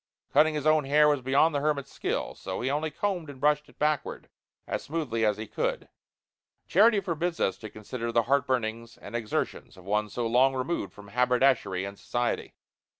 [0.33, 2.33] Cutting his own hair was beyond the hermit's skill.
[2.33, 4.29] So he only combed and brushed it backward
[4.65, 5.89] as smoothly as he could.
[6.67, 11.09] Charity forbids us to consider the heartburnings and exertions of one so long removed from
[11.09, 12.55] haberdashery and society.